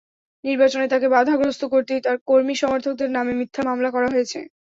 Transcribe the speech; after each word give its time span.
নির্বাচনে 0.43 0.85
তাঁকে 0.89 1.07
বাধাগ্রস্ত 1.11 1.63
করতেই 1.73 2.01
তাঁর 2.01 2.17
কর্মী-সমর্থকদের 2.27 3.09
নামে 3.11 3.33
মিথ্যা 3.39 3.61
মামলা 3.67 3.89
করা 3.91 4.07
হয়েছে। 4.13 4.39